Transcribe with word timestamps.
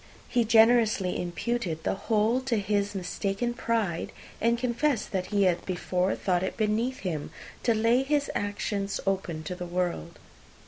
He 0.27 0.45
generously 0.45 1.21
imputed 1.21 1.83
the 1.83 1.93
whole 1.93 2.41
to 2.45 2.57
his 2.57 2.95
mistaken 2.95 3.53
pride, 3.53 4.11
and 4.41 4.57
confessed 4.57 5.11
that 5.11 5.27
he 5.27 5.43
had 5.43 5.63
before 5.63 6.15
thought 6.15 6.41
it 6.41 6.57
beneath 6.57 7.01
him 7.01 7.29
to 7.61 7.75
lay 7.75 8.01
his 8.01 8.27
private 8.33 8.47
actions 8.49 8.99
open 9.05 9.43
to 9.43 9.53
the 9.53 9.67
world. 9.67 10.17